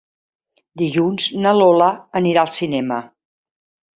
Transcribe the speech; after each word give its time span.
Dilluns 0.81 1.27
na 1.43 1.51
Lola 1.59 1.91
anirà 2.23 2.45
al 2.45 2.51
cinema. 2.57 3.01